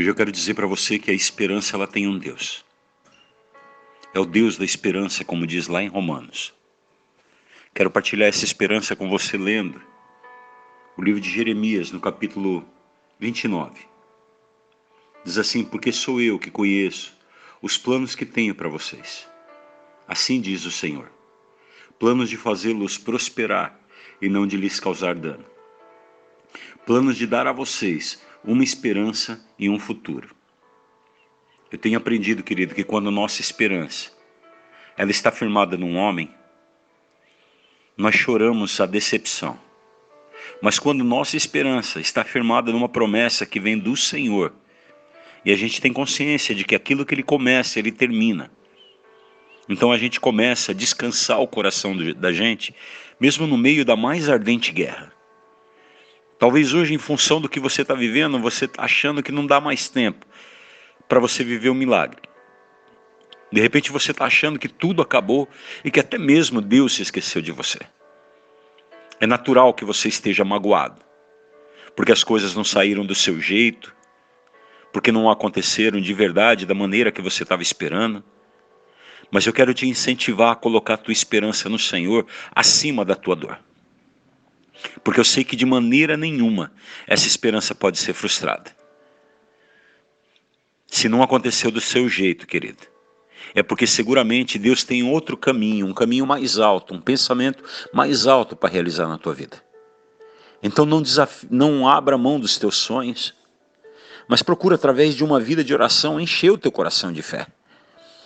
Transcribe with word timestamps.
Hoje 0.00 0.08
eu 0.08 0.14
quero 0.14 0.32
dizer 0.32 0.54
para 0.54 0.66
você 0.66 0.98
que 0.98 1.10
a 1.10 1.14
esperança 1.14 1.76
ela 1.76 1.86
tem 1.86 2.08
um 2.08 2.16
Deus. 2.16 2.64
É 4.14 4.18
o 4.18 4.24
Deus 4.24 4.56
da 4.56 4.64
esperança, 4.64 5.26
como 5.26 5.46
diz 5.46 5.68
lá 5.68 5.82
em 5.82 5.88
Romanos. 5.88 6.54
Quero 7.74 7.90
partilhar 7.90 8.26
essa 8.26 8.46
esperança 8.46 8.96
com 8.96 9.10
você 9.10 9.36
lendo 9.36 9.78
o 10.96 11.02
livro 11.02 11.20
de 11.20 11.28
Jeremias, 11.28 11.92
no 11.92 12.00
capítulo 12.00 12.66
29. 13.18 13.78
Diz 15.22 15.36
assim: 15.36 15.62
Porque 15.62 15.92
sou 15.92 16.18
eu 16.18 16.38
que 16.38 16.50
conheço 16.50 17.14
os 17.60 17.76
planos 17.76 18.14
que 18.14 18.24
tenho 18.24 18.54
para 18.54 18.70
vocês. 18.70 19.28
Assim 20.08 20.40
diz 20.40 20.64
o 20.64 20.70
Senhor: 20.70 21.12
planos 21.98 22.30
de 22.30 22.38
fazê-los 22.38 22.96
prosperar 22.96 23.78
e 24.18 24.30
não 24.30 24.46
de 24.46 24.56
lhes 24.56 24.80
causar 24.80 25.14
dano. 25.14 25.44
Planos 26.86 27.18
de 27.18 27.26
dar 27.26 27.46
a 27.46 27.52
vocês 27.52 28.18
uma 28.44 28.64
esperança 28.64 29.44
e 29.58 29.68
um 29.68 29.78
futuro. 29.78 30.34
Eu 31.70 31.78
tenho 31.78 31.98
aprendido, 31.98 32.42
querido, 32.42 32.74
que 32.74 32.84
quando 32.84 33.10
nossa 33.10 33.40
esperança 33.40 34.10
ela 34.96 35.10
está 35.10 35.30
firmada 35.30 35.76
num 35.76 35.96
homem, 35.96 36.30
nós 37.96 38.14
choramos 38.14 38.80
a 38.80 38.86
decepção. 38.86 39.58
Mas 40.60 40.78
quando 40.78 41.04
nossa 41.04 41.36
esperança 41.36 42.00
está 42.00 42.24
firmada 42.24 42.72
numa 42.72 42.88
promessa 42.88 43.46
que 43.46 43.60
vem 43.60 43.78
do 43.78 43.96
Senhor, 43.96 44.52
e 45.44 45.52
a 45.52 45.56
gente 45.56 45.80
tem 45.80 45.92
consciência 45.92 46.54
de 46.54 46.64
que 46.64 46.74
aquilo 46.74 47.06
que 47.06 47.14
ele 47.14 47.22
começa, 47.22 47.78
ele 47.78 47.92
termina. 47.92 48.50
Então 49.68 49.92
a 49.92 49.96
gente 49.96 50.20
começa 50.20 50.72
a 50.72 50.74
descansar 50.74 51.40
o 51.40 51.46
coração 51.46 51.96
da 52.14 52.32
gente, 52.32 52.74
mesmo 53.18 53.46
no 53.46 53.56
meio 53.56 53.84
da 53.84 53.96
mais 53.96 54.28
ardente 54.28 54.72
guerra. 54.72 55.12
Talvez 56.40 56.72
hoje, 56.72 56.94
em 56.94 56.98
função 56.98 57.38
do 57.38 57.50
que 57.50 57.60
você 57.60 57.82
está 57.82 57.92
vivendo, 57.92 58.40
você 58.40 58.64
está 58.64 58.82
achando 58.82 59.22
que 59.22 59.30
não 59.30 59.44
dá 59.44 59.60
mais 59.60 59.90
tempo 59.90 60.24
para 61.06 61.20
você 61.20 61.44
viver 61.44 61.68
o 61.68 61.72
um 61.72 61.74
milagre. 61.74 62.22
De 63.52 63.60
repente 63.60 63.92
você 63.92 64.10
está 64.10 64.24
achando 64.24 64.58
que 64.58 64.66
tudo 64.66 65.02
acabou 65.02 65.46
e 65.84 65.90
que 65.90 66.00
até 66.00 66.16
mesmo 66.16 66.62
Deus 66.62 66.94
se 66.94 67.02
esqueceu 67.02 67.42
de 67.42 67.52
você. 67.52 67.78
É 69.20 69.26
natural 69.26 69.74
que 69.74 69.84
você 69.84 70.08
esteja 70.08 70.42
magoado, 70.42 71.04
porque 71.94 72.10
as 72.10 72.24
coisas 72.24 72.54
não 72.54 72.64
saíram 72.64 73.04
do 73.04 73.14
seu 73.14 73.38
jeito, 73.38 73.94
porque 74.94 75.12
não 75.12 75.30
aconteceram 75.30 76.00
de 76.00 76.14
verdade 76.14 76.64
da 76.64 76.74
maneira 76.74 77.12
que 77.12 77.20
você 77.20 77.42
estava 77.42 77.60
esperando. 77.60 78.24
Mas 79.30 79.46
eu 79.46 79.52
quero 79.52 79.74
te 79.74 79.86
incentivar 79.86 80.52
a 80.52 80.56
colocar 80.56 80.94
a 80.94 80.98
tua 80.98 81.12
esperança 81.12 81.68
no 81.68 81.78
Senhor 81.78 82.26
acima 82.54 83.04
da 83.04 83.14
tua 83.14 83.36
dor. 83.36 83.58
Porque 85.02 85.20
eu 85.20 85.24
sei 85.24 85.44
que 85.44 85.56
de 85.56 85.66
maneira 85.66 86.16
nenhuma 86.16 86.72
essa 87.06 87.26
esperança 87.26 87.74
pode 87.74 87.98
ser 87.98 88.12
frustrada. 88.12 88.74
Se 90.86 91.08
não 91.08 91.22
aconteceu 91.22 91.70
do 91.70 91.80
seu 91.80 92.08
jeito, 92.08 92.46
querido, 92.46 92.82
é 93.54 93.62
porque 93.62 93.86
seguramente 93.86 94.58
Deus 94.58 94.84
tem 94.84 95.02
outro 95.02 95.36
caminho, 95.36 95.86
um 95.86 95.94
caminho 95.94 96.26
mais 96.26 96.58
alto, 96.58 96.94
um 96.94 97.00
pensamento 97.00 97.62
mais 97.92 98.26
alto 98.26 98.56
para 98.56 98.70
realizar 98.70 99.08
na 99.08 99.18
tua 99.18 99.34
vida. 99.34 99.62
Então 100.62 100.84
não, 100.84 101.02
não 101.50 101.88
abra 101.88 102.18
mão 102.18 102.38
dos 102.38 102.58
teus 102.58 102.76
sonhos, 102.76 103.34
mas 104.28 104.42
procura 104.42 104.74
através 104.74 105.14
de 105.14 105.24
uma 105.24 105.40
vida 105.40 105.64
de 105.64 105.72
oração 105.72 106.20
encher 106.20 106.50
o 106.50 106.58
teu 106.58 106.70
coração 106.70 107.12
de 107.12 107.22
fé. 107.22 107.46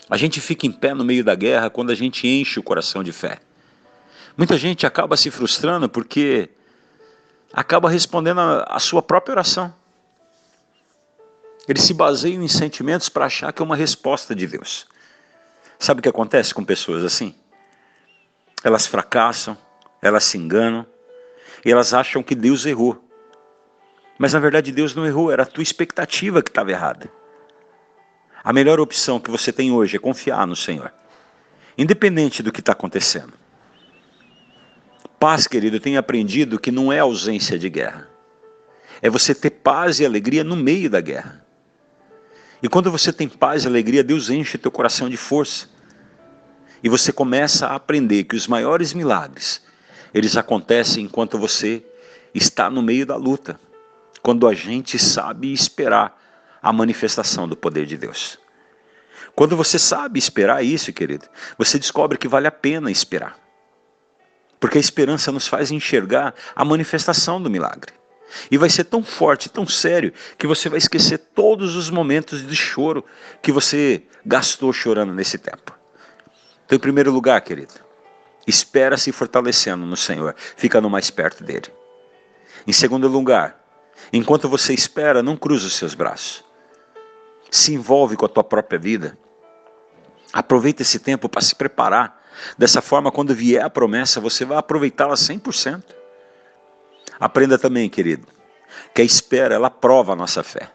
A 0.09 0.17
gente 0.17 0.41
fica 0.41 0.67
em 0.67 0.73
pé 0.73 0.93
no 0.93 1.05
meio 1.05 1.25
da 1.25 1.35
guerra 1.35 1.71
quando 1.71 1.91
a 1.91 1.95
gente 1.95 2.27
enche 2.27 2.59
o 2.59 2.63
coração 2.63 3.03
de 3.03 3.13
fé. 3.13 3.41
Muita 4.37 4.57
gente 4.59 4.85
acaba 4.85 5.17
se 5.17 5.31
frustrando 5.31 5.89
porque 5.89 6.51
acaba 7.53 7.89
respondendo 7.89 8.41
a, 8.41 8.65
a 8.65 8.79
sua 8.81 9.01
própria 9.01 9.35
oração. 9.35 9.73
Eles 11.69 11.85
se 11.85 11.95
baseiam 11.95 12.43
em 12.43 12.49
sentimentos 12.49 13.09
para 13.09 13.27
achar 13.27 13.53
que 13.53 13.63
é 13.63 13.65
uma 13.65 13.77
resposta 13.77 14.35
de 14.35 14.47
Deus. 14.47 14.87
Sabe 15.79 16.01
o 16.01 16.03
que 16.03 16.09
acontece 16.09 16.53
com 16.53 16.65
pessoas 16.65 17.05
assim? 17.05 17.35
Elas 18.63 18.87
fracassam, 18.87 19.57
elas 20.03 20.25
se 20.25 20.37
enganam 20.37 20.85
e 21.65 21.71
elas 21.71 21.95
acham 21.95 22.23
que 22.23 22.35
Deus 22.35 22.67
errou. 22.67 23.03
Mas 24.19 24.33
na 24.33 24.41
verdade 24.41 24.73
Deus 24.73 24.95
não 24.95 25.07
errou, 25.07 25.31
era 25.31 25.45
a 25.45 25.47
tua 25.47 25.63
expectativa 25.63 26.43
que 26.43 26.51
estava 26.51 26.71
errada. 26.73 27.11
A 28.43 28.53
melhor 28.53 28.81
opção 28.81 29.21
que 29.21 29.31
você 29.31 29.53
tem 29.53 29.73
hoje 29.73 29.97
é 29.97 29.99
confiar 29.99 30.47
no 30.47 30.57
Senhor, 30.57 30.93
independente 31.79 32.43
do 32.43 32.53
que 32.53 32.61
está 32.61 32.73
acontecendo. 32.73 33.44
Paz, 35.25 35.47
querido, 35.47 35.77
eu 35.77 35.81
tenho 35.81 35.99
aprendido 35.99 36.59
que 36.59 36.71
não 36.71 36.93
é 36.93 36.99
ausência 36.99 37.59
de 37.59 37.71
guerra. 37.71 38.07
É 39.01 39.09
você 39.09 39.35
ter 39.35 39.49
paz 39.49 39.99
e 39.99 40.05
alegria 40.05 40.45
no 40.45 40.55
meio 40.55 40.91
da 40.91 41.01
guerra. 41.01 41.43
E 42.63 42.69
quando 42.69 42.91
você 42.91 43.11
tem 43.11 43.27
paz 43.27 43.65
e 43.65 43.67
alegria, 43.67 44.05
Deus 44.05 44.29
enche 44.29 44.59
teu 44.59 44.71
coração 44.71 45.09
de 45.09 45.17
força. 45.17 45.67
E 46.83 46.91
você 46.91 47.11
começa 47.11 47.69
a 47.69 47.75
aprender 47.75 48.25
que 48.25 48.37
os 48.37 48.47
maiores 48.47 48.93
milagres, 48.93 49.63
eles 50.13 50.37
acontecem 50.37 51.07
enquanto 51.07 51.39
você 51.39 51.83
está 52.35 52.69
no 52.69 52.83
meio 52.83 53.07
da 53.07 53.17
luta. 53.17 53.59
Quando 54.23 54.47
a 54.47 54.53
gente 54.53 54.99
sabe 54.99 55.55
esperar 55.55 56.21
a 56.61 56.71
manifestação 56.71 57.49
do 57.49 57.57
poder 57.57 57.87
de 57.87 57.97
Deus. 57.97 58.39
Quando 59.35 59.57
você 59.57 59.79
sabe 59.79 60.19
esperar 60.19 60.63
isso, 60.63 60.93
querido, 60.93 61.27
você 61.57 61.79
descobre 61.79 62.19
que 62.19 62.29
vale 62.29 62.47
a 62.47 62.53
pena 62.53 62.91
esperar. 62.91 63.43
Porque 64.65 64.79
a 64.79 64.81
esperança 64.81 65.31
nos 65.31 65.47
faz 65.47 65.71
enxergar 65.71 66.35
a 66.57 66.65
manifestação 66.65 67.39
do 67.39 67.51
milagre. 67.51 67.93
E 68.51 68.57
vai 68.57 68.71
ser 68.71 68.85
tão 68.85 69.05
forte, 69.05 69.51
tão 69.51 69.67
sério, 69.67 70.11
que 70.39 70.47
você 70.47 70.71
vai 70.71 70.79
esquecer 70.79 71.19
todos 71.19 71.77
os 71.77 71.91
momentos 71.91 72.47
de 72.47 72.57
choro 72.57 73.05
que 73.43 73.53
você 73.53 74.05
gastou 74.25 74.73
chorando 74.73 75.13
nesse 75.13 75.37
tempo. 75.37 75.79
Então, 76.65 76.77
em 76.77 76.79
primeiro 76.79 77.13
lugar, 77.13 77.43
querido, 77.43 77.75
espera 78.47 78.97
se 78.97 79.13
fortalecendo 79.13 79.85
no 79.85 79.99
Senhor, 79.99 80.35
ficando 80.57 80.89
mais 80.89 81.11
perto 81.11 81.45
dele. 81.45 81.71
Em 82.67 82.73
segundo 82.73 83.07
lugar, 83.07 83.63
enquanto 84.11 84.49
você 84.49 84.73
espera, 84.73 85.23
não 85.23 85.37
cruza 85.37 85.67
os 85.67 85.75
seus 85.75 85.95
braços. 85.95 86.43
Se 87.51 87.75
envolve 87.75 88.17
com 88.17 88.25
a 88.25 88.31
tua 88.31 88.43
própria 88.43 88.79
vida. 88.79 89.19
Aproveita 90.33 90.81
esse 90.81 91.01
tempo 91.01 91.29
para 91.29 91.43
se 91.43 91.55
preparar 91.55 92.24
Dessa 92.59 92.83
forma, 92.83 93.11
quando 93.11 93.35
vier 93.35 93.65
a 93.65 93.71
promessa, 93.71 94.21
você 94.21 94.45
vai 94.45 94.59
aproveitá-la 94.59 95.15
100%. 95.15 95.83
Aprenda 97.19 97.59
também, 97.59 97.89
querido, 97.89 98.27
que 98.95 99.03
a 99.03 99.05
espera, 99.05 99.55
ela 99.55 99.71
prova 99.71 100.13
a 100.13 100.17
nossa 100.17 100.43
fé. 100.43 100.71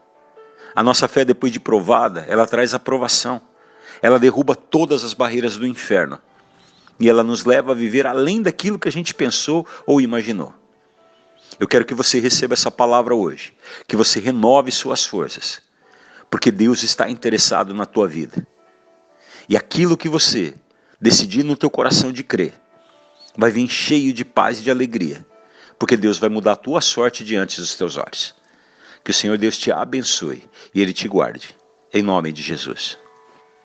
A 0.74 0.82
nossa 0.82 1.08
fé, 1.08 1.24
depois 1.24 1.52
de 1.52 1.60
provada, 1.60 2.24
ela 2.28 2.46
traz 2.46 2.74
aprovação. 2.74 3.40
Ela 4.00 4.18
derruba 4.18 4.54
todas 4.54 5.04
as 5.04 5.14
barreiras 5.14 5.56
do 5.56 5.66
inferno. 5.66 6.18
E 6.98 7.08
ela 7.08 7.22
nos 7.22 7.44
leva 7.44 7.72
a 7.72 7.74
viver 7.74 8.06
além 8.06 8.42
daquilo 8.42 8.78
que 8.78 8.88
a 8.88 8.92
gente 8.92 9.14
pensou 9.14 9.66
ou 9.86 10.00
imaginou. 10.00 10.54
Eu 11.58 11.66
quero 11.66 11.84
que 11.84 11.94
você 11.94 12.20
receba 12.20 12.54
essa 12.54 12.70
palavra 12.70 13.14
hoje, 13.14 13.52
que 13.86 13.96
você 13.96 14.20
renove 14.20 14.70
suas 14.70 15.04
forças, 15.04 15.60
porque 16.30 16.50
Deus 16.50 16.82
está 16.82 17.10
interessado 17.10 17.74
na 17.74 17.84
tua 17.84 18.06
vida. 18.06 18.46
E 19.48 19.56
aquilo 19.56 19.96
que 19.96 20.08
você 20.08 20.54
decidir 21.00 21.42
no 21.42 21.56
teu 21.56 21.70
coração 21.70 22.12
de 22.12 22.22
crer, 22.22 22.52
vai 23.36 23.50
vir 23.50 23.68
cheio 23.68 24.12
de 24.12 24.24
paz 24.24 24.58
e 24.58 24.62
de 24.62 24.70
alegria, 24.70 25.24
porque 25.78 25.96
Deus 25.96 26.18
vai 26.18 26.28
mudar 26.28 26.52
a 26.52 26.56
tua 26.56 26.80
sorte 26.80 27.24
diante 27.24 27.60
dos 27.60 27.74
teus 27.74 27.96
olhos. 27.96 28.34
Que 29.02 29.10
o 29.10 29.14
Senhor 29.14 29.38
Deus 29.38 29.56
te 29.56 29.72
abençoe 29.72 30.44
e 30.74 30.80
Ele 30.80 30.92
te 30.92 31.08
guarde. 31.08 31.56
Em 31.92 32.02
nome 32.02 32.32
de 32.32 32.42
Jesus. 32.42 32.98